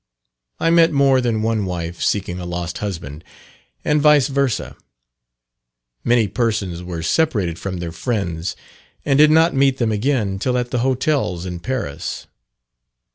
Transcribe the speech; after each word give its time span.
I 0.59 0.71
met 0.71 0.91
more 0.91 1.21
than 1.21 1.43
one 1.43 1.63
wife 1.63 2.01
seeking 2.01 2.39
a 2.39 2.45
lost 2.47 2.79
husband, 2.79 3.23
and 3.85 4.01
vice 4.01 4.29
versa. 4.29 4.75
Many 6.03 6.27
persons 6.27 6.81
were 6.81 7.03
separated 7.03 7.59
from 7.59 7.77
their 7.77 7.91
friends 7.91 8.55
and 9.05 9.19
did 9.19 9.29
not 9.29 9.53
meet 9.53 9.77
them 9.77 9.91
again 9.91 10.39
till 10.39 10.57
at 10.57 10.71
the 10.71 10.79
hotels 10.79 11.45
in 11.45 11.59
Paris. 11.59 12.25